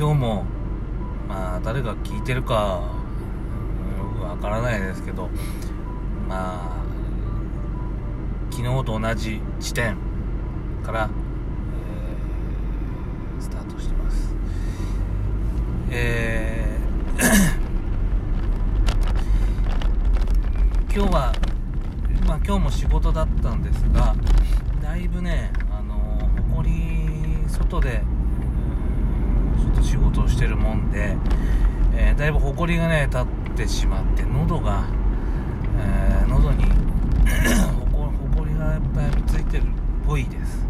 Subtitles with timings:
[0.00, 0.46] 今日も
[1.28, 2.80] まあ誰が聞いてるか
[4.16, 5.28] うんわからないですけど
[6.26, 6.84] まあ
[8.50, 9.98] 昨日と同じ地点
[10.82, 11.10] から、
[13.36, 14.34] えースタートしてます。
[15.90, 17.20] えー
[20.96, 21.34] 今日は
[22.26, 24.16] まあ今日も仕事だったんですが
[24.80, 25.94] だいぶねあの
[26.48, 28.02] ほこり外で
[29.70, 31.16] っと仕事をしてるもんで、
[31.94, 34.84] えーだいぶほこりがね立ってしまって喉が、
[35.78, 36.64] えー喉に
[37.92, 39.66] ほこりがやっぱりついてるっ
[40.06, 40.66] ぽいです、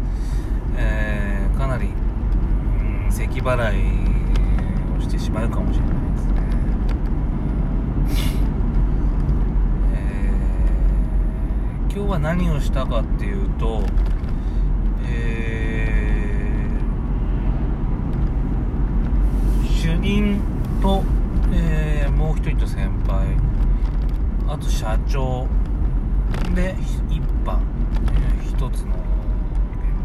[0.77, 3.77] えーかなり、うん咳払い
[4.97, 6.33] をしてしまうかもしれないですね、
[9.93, 20.41] えー今日は何をしたかっていうと、ー主任
[20.81, 21.03] と、
[21.53, 23.35] えーもう一人と先輩。
[24.47, 25.47] あと社長
[26.53, 26.75] で
[27.09, 27.61] 一班、
[28.13, 28.75] えー一つの現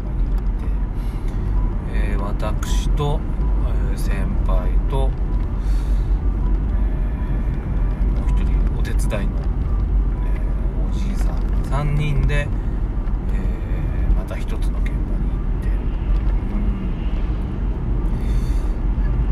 [0.03, 0.65] 場に行って、
[1.93, 3.19] えー私と、
[3.91, 5.09] えー先輩と、
[6.81, 9.33] えーもう一人お手伝いの、
[10.25, 11.37] えーおじいさん。
[11.63, 15.67] 3人で、えーまた一つの現場に行って
[16.53, 16.59] うん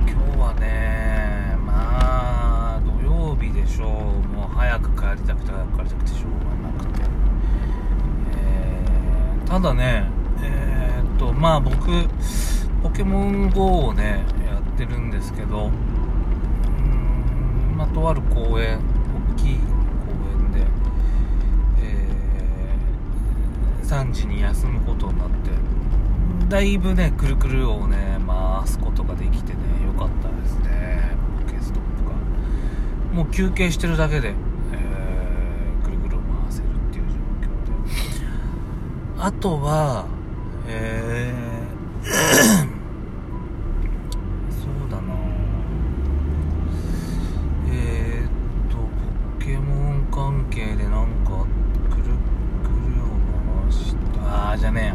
[0.08, 3.90] 今日はねまあ土曜日でしょう
[4.28, 7.06] もう早く帰りたくて早く帰りたくてしょうがなくて、
[8.38, 10.06] えーただね
[10.42, 11.86] えーっとまあ僕
[12.82, 15.74] ポケモン GO をねやってるんですけどうん
[17.78, 18.80] まあとある公園
[19.34, 19.64] 大きい公
[20.34, 20.66] 園で、
[21.82, 25.52] えー3時に休むことになって
[26.50, 31.12] だいぶねくるくるをね回すことができてねよかったですね。
[31.48, 32.16] ポケストップが。
[33.14, 34.34] もう休憩してるだけで、
[39.26, 40.06] あとは
[40.68, 42.14] えー そ
[44.86, 45.16] うだな。
[47.72, 48.30] えー、っ
[48.70, 51.44] とポケモン関係でなんか
[51.90, 53.08] くるくるを
[53.64, 54.94] 回したあーじゃね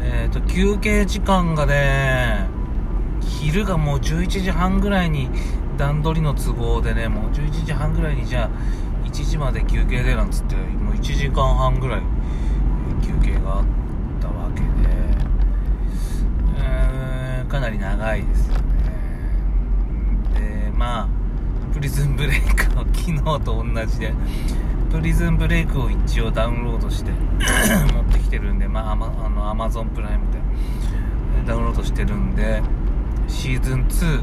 [0.00, 2.46] ええー、っと休憩時間がね
[3.20, 5.28] 昼がもう11時半ぐらいに
[5.76, 8.50] 段取りの都合でねもう11時半ぐらいにじゃあ
[9.08, 12.02] 1時まで休憩でなんつってもう1時間半ぐらい
[13.00, 13.64] 休憩があっ
[14.20, 14.66] たわけで
[16.56, 18.62] うーんかなり長いですよね。
[20.34, 21.08] でまあ
[21.72, 24.12] プリズンブレイクの昨日と同じで
[24.90, 27.10] プリズンブレイクを一応ダウンロードして
[27.94, 30.38] 持ってきてるんでまあアマあのアマゾンプライムで
[31.46, 32.62] ダウンロードしてるんで
[33.28, 34.22] シーズン2、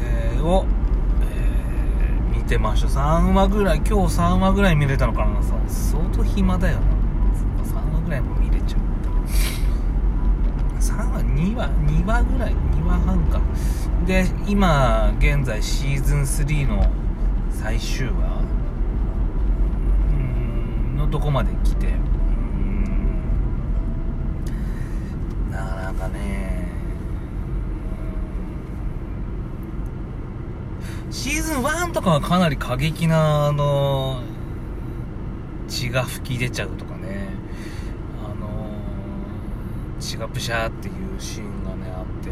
[0.00, 0.64] えーを、
[2.32, 2.88] 見てました。
[2.88, 5.42] 3話ぐらい今日3話ぐらい見れたのかな。
[5.42, 6.93] さ相当暇だよな。
[8.14, 8.80] らいも見れちゃう。
[10.80, 13.40] 3話2話2話ぐらい2話半か。
[14.06, 16.86] で今現在シーズン3の
[17.50, 18.42] 最終話
[20.10, 21.90] うんのとこまで来てう
[22.60, 23.14] ん。
[25.50, 26.68] なかなかね
[31.10, 34.20] シーズン1とかはかなり過激なあの
[35.68, 37.28] 血が吹き出ちゃうとかね。
[40.04, 42.30] 血がプシャーっていうシーンがねあって。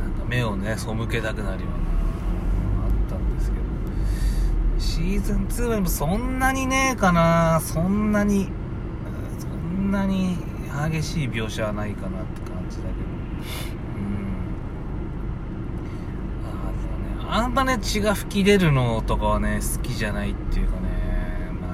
[0.00, 3.62] なんか目をね背けたくなるようなあったんですけど。
[4.78, 7.60] シーズン2はそんなにねえかな。
[7.60, 8.48] そんなに
[9.38, 10.36] そんなに
[10.90, 12.92] 激しい描写はないかなって感じだけど。
[17.30, 20.82] ああんまね血が吹き出るのとかはね好きじゃないっていうかね
[21.60, 21.70] まあ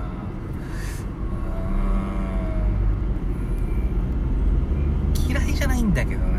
[5.16, 6.38] うーん嫌いじゃないんだけどね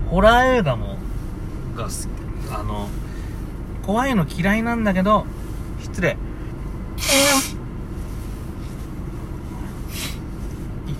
[0.00, 0.96] あのホラー映画も
[1.76, 1.94] が好き。
[2.48, 2.88] あの
[3.84, 5.26] 怖いの嫌いなんだけど
[5.80, 6.16] 失礼。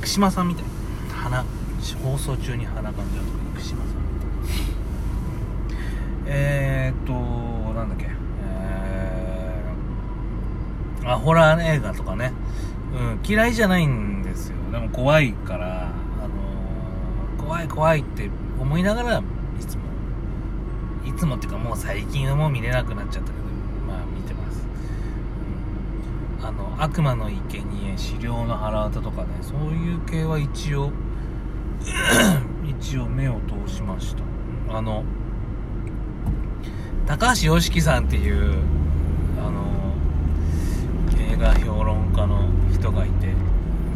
[0.00, 0.64] 生島さんみたい。
[1.12, 1.44] 鼻
[2.02, 3.86] 放送中に鼻かんじゃうとか生島さん
[6.26, 7.12] えー、っと
[7.72, 8.06] なんだっけ。
[8.42, 12.32] えー、あホラー映画とかね、
[12.92, 14.56] うん、嫌いじゃないんですよ。
[14.72, 15.90] でも怖いからあ
[16.26, 16.34] の
[17.44, 19.22] 怖い怖いって思いながらい
[19.64, 19.82] つも
[21.04, 23.44] いつもっていうかもう最近はもう見れなくなっちゃったけど
[23.86, 24.66] まあ見てます、
[26.40, 26.46] うん。
[26.46, 30.90] あの悪魔の生贄資料の腹渡とかねそういう系は一応
[32.66, 34.22] 一応目を通しました。
[34.76, 35.04] あの
[37.06, 38.54] 高橋良樹さんっていう
[39.38, 39.92] あの
[41.30, 43.28] 映画評論家の人がいて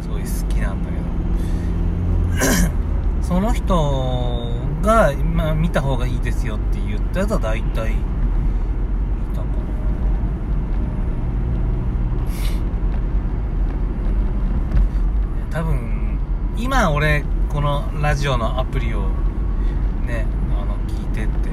[0.01, 2.78] すごい好きなんだけど。
[3.29, 4.49] その人
[4.81, 7.97] が、まあ、見た方がいいですよって言ったやつは大体見
[9.35, 9.53] たかな。
[15.51, 16.17] 多分
[16.57, 19.09] 今俺このラジオのアプリを
[20.07, 20.25] ね
[20.59, 21.49] あの聞いてって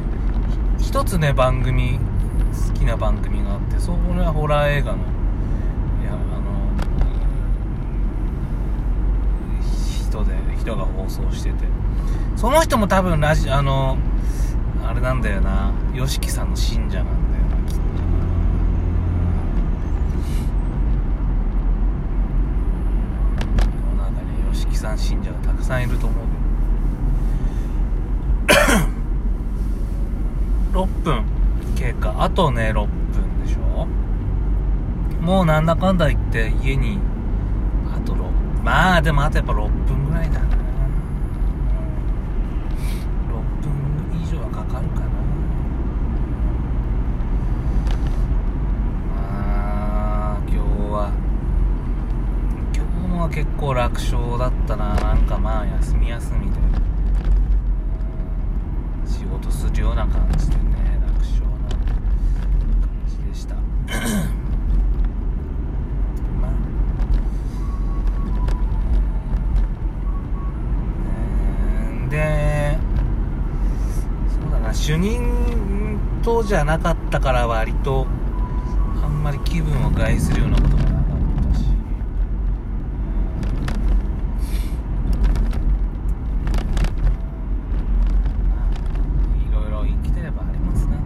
[0.83, 5.01] 一つね番組好きな番組があってそれはホラー映画のい
[6.07, 6.57] やあの
[10.07, 11.65] 人で人が放送してて。
[12.37, 13.97] その人も多分ラジあの
[14.87, 15.73] あれなんだよな。
[15.95, 17.89] YOSHIKI さんの信者なんだよなきっとな。
[23.65, 26.19] 世の中に YOSHIKI さん信者がたくさんいると思う
[28.47, 28.55] け
[30.75, 30.85] ど。
[30.85, 31.25] 6分。
[31.75, 32.15] 経過。
[32.23, 32.89] あとね6分
[33.45, 33.87] でしょ。
[35.23, 36.99] もうなんだかんだ言って家に
[38.67, 40.47] まあでもあとやっぱ6分ぐらいだな。
[40.47, 40.51] 6
[43.63, 43.71] 分
[44.21, 45.07] 以上はかかるかな。
[49.19, 50.59] あ今日
[50.93, 51.13] は
[52.75, 54.95] 今日も結構楽勝だったな。
[54.97, 56.57] なんかまあ休み休みで。
[59.07, 61.79] 仕事するような感じでね楽勝な感
[63.09, 63.61] じでしたま
[66.49, 66.51] あ
[71.93, 72.77] うんで
[74.29, 75.31] そうだな主任
[76.23, 78.07] とじゃなかったから割と
[79.03, 80.91] あんまり気分を害するようなこともなか
[81.49, 81.65] ったし。
[89.49, 90.97] いろいろ生きてればありますね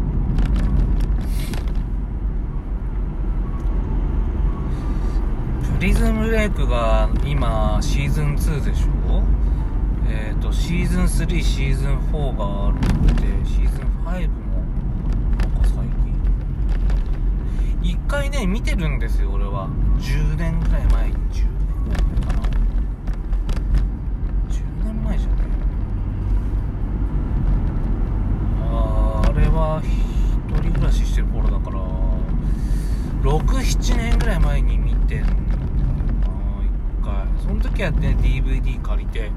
[5.78, 9.22] プリズンブレイクが今シーズン2でしょ？
[10.08, 12.80] えっ、とシーズン3シーズン4があるっ
[13.14, 14.34] てシーズン5も
[15.40, 15.74] なんか最
[17.82, 19.68] 近一回ね見てるんですよ俺は。
[19.98, 22.48] 10年ぐらい前に10年ぐらい前かな。
[24.48, 25.34] 10年前じゃね
[28.72, 29.88] ああれは一
[30.62, 31.78] 人暮らししてる頃だから
[33.22, 35.36] 67年ぐらい前に見てるんだよ
[36.22, 36.26] な
[36.64, 37.26] 一回。
[37.46, 39.30] その時はね DVD 借りて、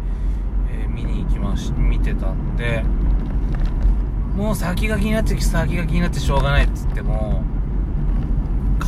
[0.72, 2.84] えー見に行きまし見てたんで
[4.36, 7.53] もう先が気になって先が気になってしょうがないっつってもう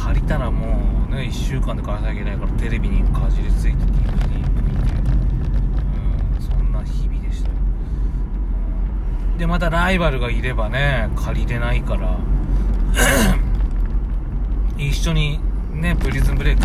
[0.06, 3.86] 借りたらもうね1週間で返さなきゃいけないからテレビにかじりついて DVD
[4.62, 4.94] 見て
[6.38, 7.50] うんそんな日々でした。
[9.40, 12.20] でまたライバルがいればね借りれないから
[14.78, 15.40] 一緒に
[15.74, 16.62] ねプリズンブレイク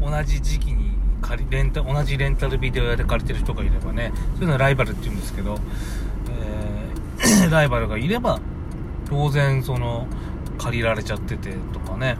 [0.00, 5.58] 同じ時期に借りレンタ同じレンタルビデオ屋で借りてる人がいればねそういうのはライバルって言うんですけど、
[6.30, 8.38] えー ライバルがいれば
[9.08, 10.06] 当然その
[10.58, 12.16] 借りられちゃっててとかね。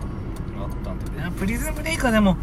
[1.38, 2.36] プリズンブレイクはでも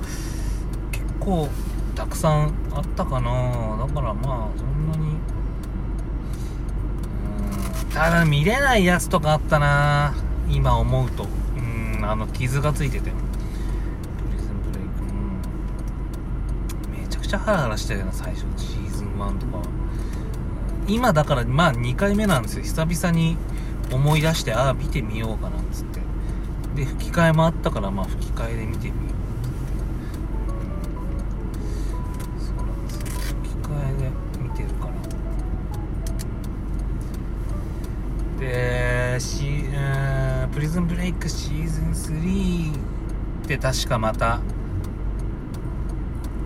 [0.92, 1.50] 結構
[1.96, 3.78] たくさんあったかな。
[3.88, 5.18] だからまあそんなに。
[7.94, 10.14] ただ見れないやつとかあったな。
[10.50, 11.28] 今思うと。
[11.58, 13.16] うんあの傷がついててプ
[14.32, 15.04] リズンブレイク
[16.98, 17.02] うん。
[17.02, 19.64] めちゃくちゃハラハラしたよな最初シーズン1とか
[20.88, 22.64] 今だからまあ2回目なんですよ。
[22.64, 23.38] 久々に
[23.92, 25.93] 思い出してああ見てみようかなっつって。
[26.76, 28.96] で吹き替えもあったからまあ吹き替えで見てみよ
[32.40, 32.42] う。
[32.42, 34.10] そうなんです吹き替えで
[34.42, 34.94] 見てるから。
[38.40, 44.40] でシー、プリズンブレイクシーズン3って確かまた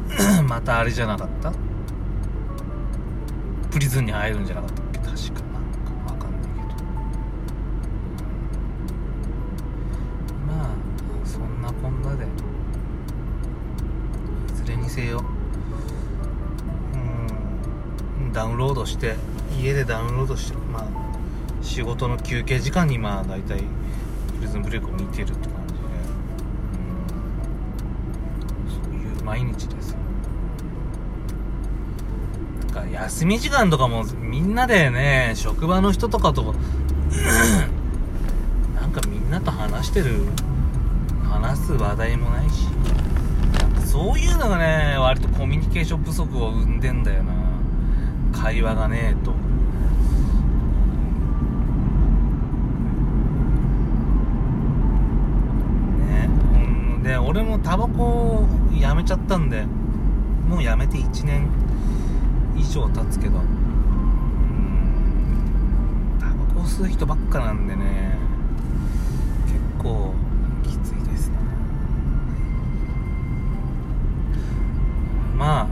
[0.48, 1.52] またあれじゃなかった？
[3.72, 5.00] プリズンに入るんじゃなかったっけ？
[5.00, 5.47] 確か。
[12.18, 12.26] で。
[14.54, 15.24] いずれにせよ
[16.94, 16.98] う
[18.30, 19.16] んダウンロードして
[19.62, 20.88] 家でダウンロードしてまあ
[21.62, 23.64] 仕事の休憩時間にまあ大体プ
[24.42, 25.80] リズンブレイクを見てるって感じで。
[28.80, 28.84] うん。
[28.84, 29.92] そういう毎日です。
[29.92, 29.98] よ
[32.74, 36.54] なんか休み時間とかもみんなでね職場の人とかと
[38.76, 40.20] なんかみんなと話してる
[41.30, 42.68] 話す話題もないし。
[43.86, 47.34] そういうのがね割とコミュニケーション不足を生んでんだよな。
[48.34, 49.32] 会話がねえと。
[56.06, 56.30] ね
[56.98, 57.04] うん。
[57.04, 58.48] で俺もタバコを
[58.80, 59.66] やめちゃったんで
[60.48, 61.48] もうやめて1年
[62.56, 63.40] 以上経つけど。
[63.40, 63.48] うん。
[66.20, 68.18] タバコを吸う人ばっかなんでね
[69.46, 70.14] 結構
[70.64, 71.38] きついですね
[75.38, 75.68] まあ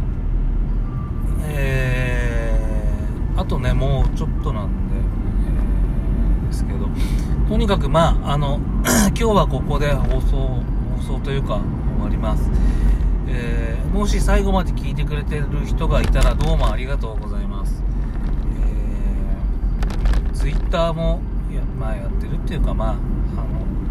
[1.47, 6.87] えー、あとねもうちょっとなんで、えーですけど
[7.49, 8.59] とにかくまああの
[9.09, 10.61] 今日はここで放送
[11.07, 11.59] 放送というか
[11.97, 12.47] 終わります
[13.27, 17.81] えーもし最後まで聞いてくれてる人がいたらどうもありがとうございます。
[20.27, 22.99] えー、ツイッターもや,、まあ、やってるっていうか、まあ、あの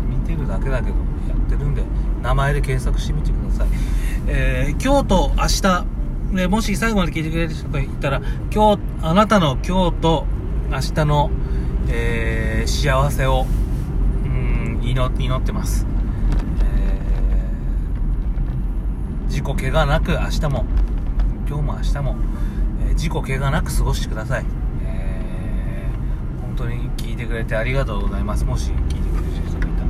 [0.07, 1.83] 見てるだけだけどやってるんで
[2.23, 3.69] 名前で検索してみてください。
[4.27, 5.47] えー今日と明
[6.33, 8.21] 日、ね、もし最後まで聞いてくれる人がいたら
[8.53, 10.27] 今日あなたの今日と
[10.71, 11.31] 明日の、
[11.89, 13.47] えー幸せを
[14.95, 15.87] 祈祈ってます。
[16.63, 20.65] えー事故怪我なく明日も
[21.49, 22.17] 今日も明日も、
[22.87, 24.45] えー事故怪我なく過ごしてください、
[24.85, 28.45] えー本当に聞いてくれてありがとうございます。
[28.45, 29.89] もし聞いてくれる人がいたら、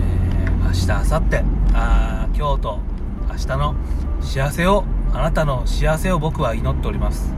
[0.00, 2.80] えー明日明後日あ今日と
[3.28, 3.76] 明日の
[4.20, 7.32] 幸せをあなたの幸せを僕は祈っております。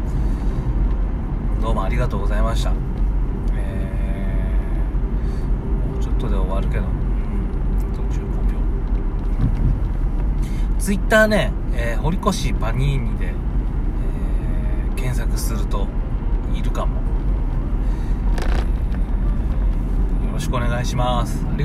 [1.61, 2.73] どうもありがとうございました、
[3.55, 4.01] え
[6.17, 6.91] ットで終わるけど、うん、
[7.79, 8.21] あと15
[8.53, 8.59] 秒
[10.79, 15.87] ツイッターね、えー堀越パニーニで、えー検索すると
[16.55, 17.01] いるかも、よ
[20.33, 21.45] ろしくお願いします。
[21.45, 21.59] ありがとう。